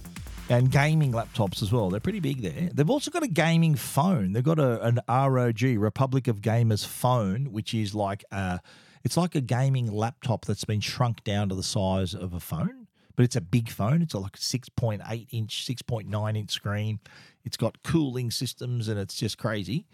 [0.48, 1.90] and gaming laptops as well.
[1.90, 2.70] They're pretty big there.
[2.72, 4.34] They've also got a gaming phone.
[4.34, 8.60] They've got a, an ROG, Republic of Gamers phone, which is like a,
[9.04, 12.86] it's like a gaming laptop that's been shrunk down to the size of a phone,
[13.16, 14.04] but it's a big phone.
[14.04, 17.00] It's like a 6.8 inch, 6.9 inch screen.
[17.44, 19.88] It's got cooling systems and it's just crazy.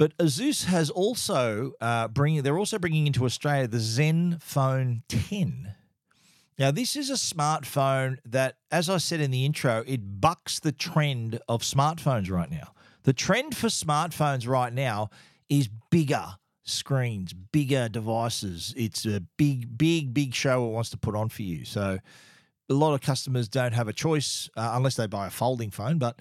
[0.00, 2.40] But Asus has also uh, bringing.
[2.40, 5.74] They're also bringing into Australia the ZenFone 10.
[6.58, 10.72] Now, this is a smartphone that, as I said in the intro, it bucks the
[10.72, 12.72] trend of smartphones right now.
[13.02, 15.10] The trend for smartphones right now
[15.50, 18.72] is bigger screens, bigger devices.
[18.78, 21.66] It's a big, big, big show it wants to put on for you.
[21.66, 21.98] So,
[22.70, 25.98] a lot of customers don't have a choice uh, unless they buy a folding phone,
[25.98, 26.20] but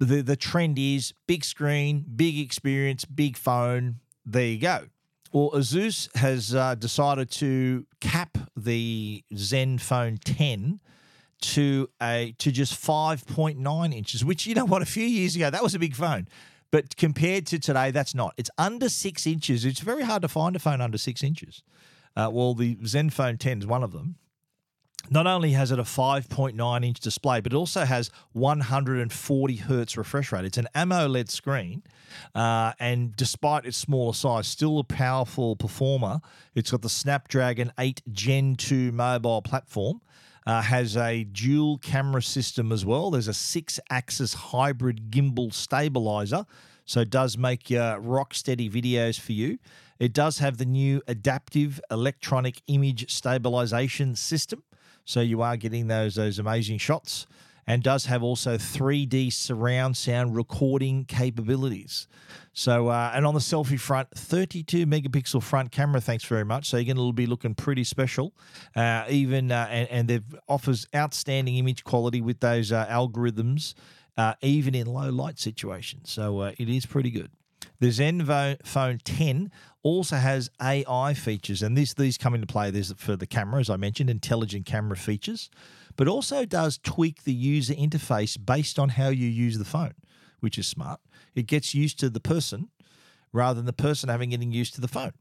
[0.00, 4.00] the the trend is big screen, big experience, big phone.
[4.24, 4.86] There you go.
[5.32, 10.80] Well, Asus has uh, decided to cap the ZenFone 10
[11.42, 15.62] to a to just 5.9 inches, which you know what, a few years ago that
[15.62, 16.26] was a big phone.
[16.72, 18.34] But compared to today, that's not.
[18.36, 19.64] It's under six inches.
[19.64, 21.62] It's very hard to find a phone under six inches.
[22.16, 24.16] Uh, well, the ZenFone 10 is one of them
[25.10, 30.30] not only has it a 5.9 inch display, but it also has 140 hertz refresh
[30.30, 30.44] rate.
[30.44, 31.82] It's an AMOLED screen,
[32.34, 36.20] uh, and despite its smaller size, still a powerful performer.
[36.54, 40.00] It's got the Snapdragon 8 Gen 2 mobile platform.
[40.46, 43.10] Uh, has a dual camera system as well.
[43.10, 46.46] There's a six axis hybrid gimbal stabilizer,
[46.86, 49.58] so it does make uh, rock steady videos for you.
[49.98, 54.62] It does have the new adaptive electronic image stabilization system.
[55.04, 57.26] So you are getting those those amazing shots
[57.66, 62.08] and does have also 3D surround sound recording capabilities.
[62.52, 66.00] So, uh, and on the selfie front, 32 megapixel front camera.
[66.00, 66.68] Thanks very much.
[66.68, 68.32] So you're going to be looking pretty special.
[68.74, 73.74] Uh, even uh, and, and they've offers outstanding image quality with those uh, algorithms,
[74.16, 76.10] uh, even in low light situations.
[76.10, 77.30] So uh, it is pretty good.
[77.80, 79.50] The ZenFone 10
[79.82, 83.70] also has AI features, and this, these come into play There's for the camera, as
[83.70, 85.48] I mentioned, intelligent camera features,
[85.96, 89.94] but also does tweak the user interface based on how you use the phone,
[90.40, 91.00] which is smart.
[91.34, 92.68] It gets used to the person
[93.32, 95.12] rather than the person having getting used to the phone.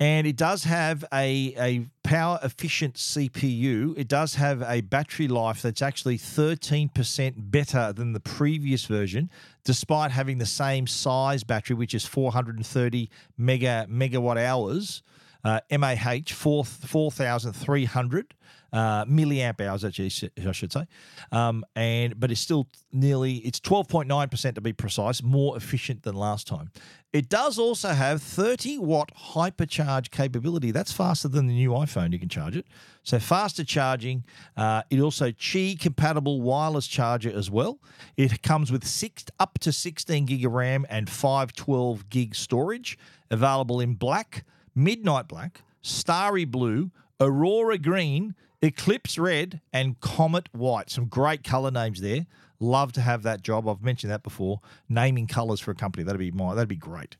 [0.00, 3.92] And it does have a, a power efficient CPU.
[3.98, 9.30] It does have a battery life that's actually 13% better than the previous version,
[9.62, 15.02] despite having the same size battery, which is 430 mega megawatt hours.
[15.44, 18.34] Uh, MAH 4, 4,300
[18.72, 20.10] uh, milliamp hours, actually,
[20.46, 20.86] I should say.
[21.32, 25.56] Um, and but it's still nearly it's twelve point nine percent to be precise, more
[25.56, 26.70] efficient than last time.
[27.12, 30.70] It does also have 30 watt hypercharge capability.
[30.70, 32.12] That's faster than the new iPhone.
[32.12, 32.66] You can charge it.
[33.02, 34.24] So faster charging.
[34.56, 37.80] Uh, it also Qi compatible wireless charger as well.
[38.16, 42.96] It comes with six up to 16 gig of RAM and 512 gig storage.
[43.28, 44.44] Available in black,
[44.76, 50.90] midnight black, starry blue, aurora green, Eclipse Red and Comet White.
[50.90, 52.26] Some great color names there.
[52.58, 53.66] Love to have that job.
[53.66, 54.60] I've mentioned that before.
[54.88, 57.16] Naming colors for a company that'd be my that'd be great.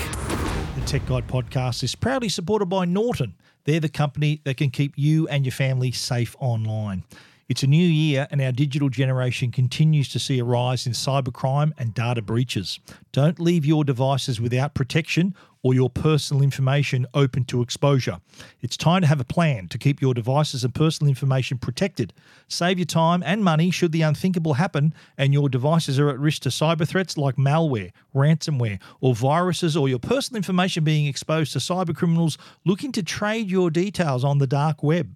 [0.75, 3.35] The Tech Guide podcast is proudly supported by Norton.
[3.65, 7.03] They're the company that can keep you and your family safe online.
[7.49, 11.71] It's a new year, and our digital generation continues to see a rise in cybercrime
[11.79, 12.79] and data breaches.
[13.11, 15.33] Don't leave your devices without protection
[15.63, 18.19] or your personal information open to exposure.
[18.61, 22.13] It's time to have a plan to keep your devices and personal information protected.
[22.47, 26.43] Save your time and money should the unthinkable happen and your devices are at risk
[26.43, 31.59] to cyber threats like malware, ransomware, or viruses, or your personal information being exposed to
[31.59, 35.15] cyber criminals looking to trade your details on the dark web.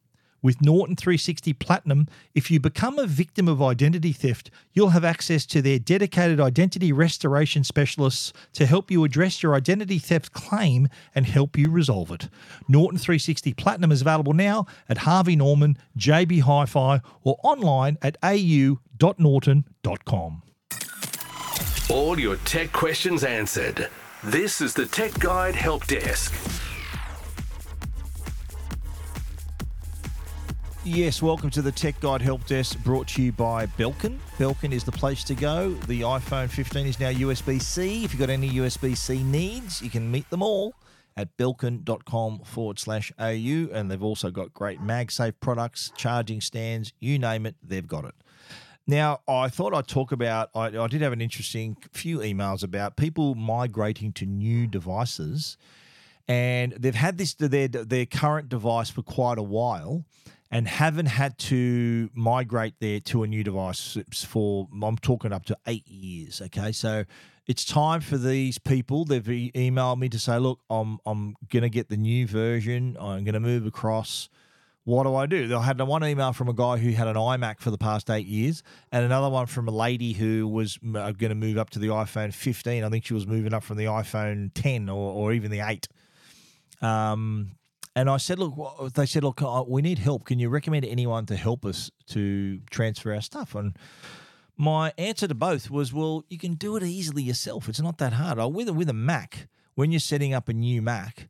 [0.43, 5.45] With Norton 360 Platinum, if you become a victim of identity theft, you'll have access
[5.47, 11.27] to their dedicated identity restoration specialists to help you address your identity theft claim and
[11.27, 12.27] help you resolve it.
[12.67, 18.17] Norton 360 Platinum is available now at Harvey Norman, JB Hi Fi, or online at
[18.23, 18.81] au.norton.com.
[21.89, 23.89] All your tech questions answered.
[24.23, 26.33] This is the Tech Guide Help Desk.
[30.83, 34.17] Yes, welcome to the Tech Guide Help Desk brought to you by Belkin.
[34.39, 35.73] Belkin is the place to go.
[35.85, 38.03] The iPhone 15 is now USB C.
[38.03, 40.73] If you've got any USB C needs, you can meet them all
[41.15, 43.69] at belkin.com forward slash AU.
[43.71, 48.15] And they've also got great MagSafe products, charging stands, you name it, they've got it.
[48.87, 52.97] Now, I thought I'd talk about, I, I did have an interesting few emails about
[52.97, 55.57] people migrating to new devices.
[56.27, 60.05] And they've had this their their current device for quite a while,
[60.49, 65.57] and haven't had to migrate there to a new device for I'm talking up to
[65.67, 66.41] eight years.
[66.41, 67.05] Okay, so
[67.47, 69.05] it's time for these people.
[69.05, 72.97] They've e- emailed me to say, look, I'm I'm gonna get the new version.
[72.99, 74.29] I'm gonna move across.
[74.83, 75.55] What do I do?
[75.55, 78.25] I had one email from a guy who had an iMac for the past eight
[78.25, 81.79] years, and another one from a lady who was uh, going to move up to
[81.79, 82.83] the iPhone 15.
[82.83, 85.87] I think she was moving up from the iPhone 10 or, or even the 8.
[86.81, 87.51] Um,
[87.95, 90.25] and I said, look, they said, look, we need help.
[90.25, 93.53] Can you recommend anyone to help us to transfer our stuff?
[93.53, 93.75] And
[94.57, 97.67] my answer to both was, well, you can do it easily yourself.
[97.67, 98.37] It's not that hard.
[98.53, 101.27] With a, with a Mac, when you're setting up a new Mac,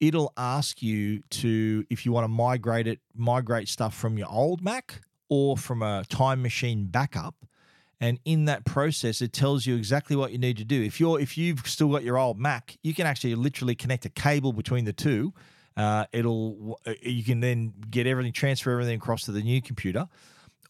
[0.00, 4.62] it'll ask you to, if you want to migrate it, migrate stuff from your old
[4.62, 7.36] Mac or from a time machine backup.
[8.02, 10.82] And in that process, it tells you exactly what you need to do.
[10.82, 14.10] If you're if you've still got your old Mac, you can actually literally connect a
[14.10, 15.32] cable between the two
[15.76, 20.08] uh, it'll uh, you can then get everything, transfer everything across to the new computer,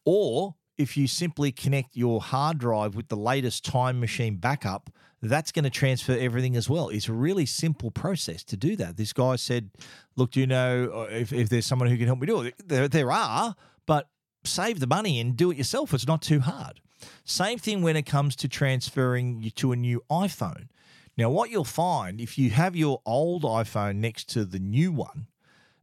[0.04, 5.52] or if you simply connect your hard drive with the latest time machine backup, that's
[5.52, 6.88] going to transfer everything as well.
[6.88, 8.96] It's a really simple process to do that.
[8.96, 9.70] This guy said,
[10.16, 12.54] Look, do you know uh, if, if there's someone who can help me do it?
[12.64, 13.56] There, there are,
[13.86, 14.08] but
[14.44, 15.92] save the money and do it yourself.
[15.94, 16.80] It's not too hard.
[17.24, 20.68] Same thing when it comes to transferring you to a new iPhone.
[21.16, 25.26] Now, what you'll find if you have your old iPhone next to the new one,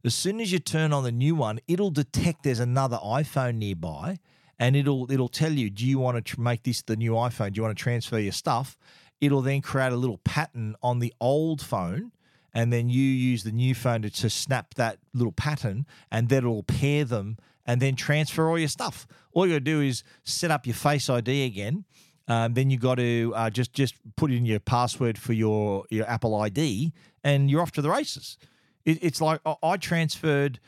[0.04, 4.18] as soon as you turn on the new one, it'll detect there's another iPhone nearby
[4.58, 7.52] and it'll it'll tell you, do you want to tr- make this the new iPhone?
[7.52, 8.78] Do you want to transfer your stuff?
[9.20, 12.12] It'll then create a little pattern on the old phone
[12.52, 16.38] and then you use the new phone to, to snap that little pattern and then
[16.38, 19.06] it'll pair them and then transfer all your stuff.
[19.32, 21.84] All you got to do is set up your Face ID again.
[22.28, 26.08] Um, then you got to uh, just just put in your password for your your
[26.08, 26.92] Apple ID,
[27.24, 28.38] and you're off to the races.
[28.84, 30.60] It, it's like I, transferred.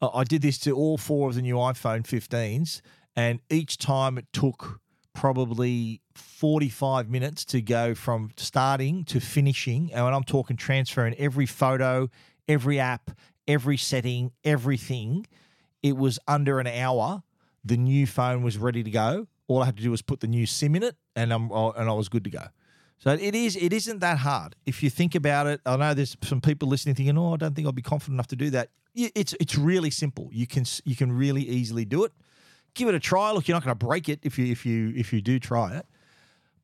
[0.00, 2.80] Uh, I did this to all four of the new iPhone 15s,
[3.16, 4.80] and each time it took
[5.12, 9.92] probably 45 minutes to go from starting to finishing.
[9.92, 12.08] And when I'm talking transferring every photo,
[12.46, 13.10] every app,
[13.48, 15.26] every setting, everything,
[15.82, 17.24] it was under an hour.
[17.64, 19.26] The new phone was ready to go.
[19.46, 21.88] All I had to do was put the new SIM in it, and I'm and
[21.88, 22.44] I was good to go.
[22.98, 25.60] So it is it isn't that hard if you think about it.
[25.64, 28.26] I know there's some people listening thinking, "Oh, I don't think I'll be confident enough
[28.28, 30.28] to do that." It's it's really simple.
[30.32, 32.12] You can you can really easily do it.
[32.74, 33.30] Give it a try.
[33.30, 35.76] Look, you're not going to break it if you if you if you do try
[35.76, 35.86] it.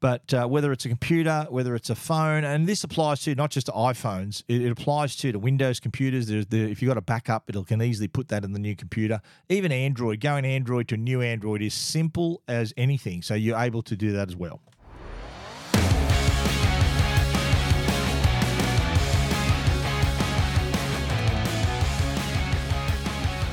[0.04, 3.50] But uh, whether it's a computer, whether it's a phone, and this applies to not
[3.50, 6.26] just to iPhones, it, it applies to the Windows computers.
[6.26, 8.76] There's the, if you've got a backup, it can easily put that in the new
[8.76, 9.22] computer.
[9.48, 13.22] Even Android, going Android to a new Android is simple as anything.
[13.22, 14.60] So you're able to do that as well.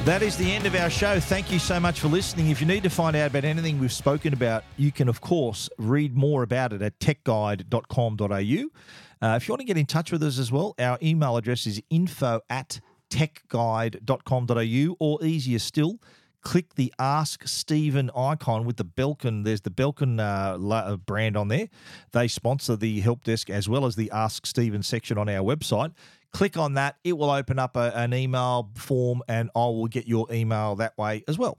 [0.06, 1.20] That is the end of our show.
[1.20, 2.50] Thank you so much for listening.
[2.50, 5.70] If you need to find out about anything we've spoken about, you can, of course,
[5.78, 8.26] read more about it at techguide.com.au.
[8.34, 11.68] Uh, if you want to get in touch with us as well, our email address
[11.68, 12.80] is info at
[13.12, 16.00] techguide.com.au, or easier still,
[16.42, 19.44] click the Ask Stephen icon with the Belkin.
[19.44, 21.70] There's the Belkin uh, brand on there.
[22.12, 25.94] They sponsor the help desk as well as the Ask Stephen section on our website.
[26.34, 26.98] Click on that.
[27.04, 30.98] It will open up a, an email form, and I will get your email that
[30.98, 31.58] way as well.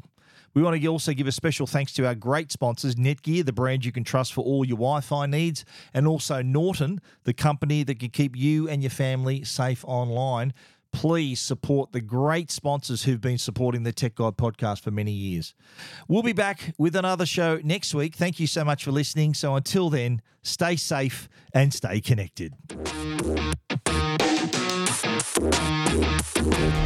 [0.54, 3.84] We want to also give a special thanks to our great sponsors, Netgear, the brand
[3.84, 5.64] you can trust for all your Wi Fi needs,
[5.94, 10.52] and also Norton, the company that can keep you and your family safe online.
[10.92, 15.54] Please support the great sponsors who've been supporting the Tech Guide podcast for many years.
[16.06, 18.14] We'll be back with another show next week.
[18.14, 19.32] Thank you so much for listening.
[19.32, 22.52] So until then, stay safe and stay connected.
[25.40, 25.58] よっし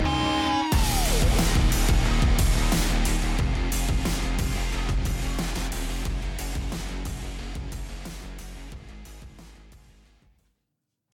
[0.05, 0.46] ゃ!